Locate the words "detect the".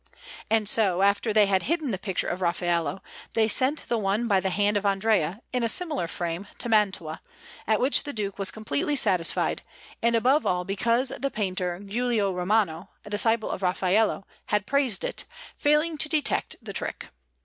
16.09-16.73